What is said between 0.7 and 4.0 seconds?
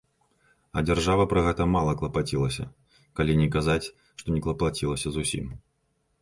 А дзяржава пра гэта мала клапацілася, калі не казаць,